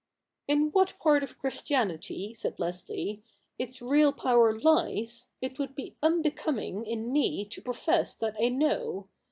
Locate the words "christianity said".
1.37-2.57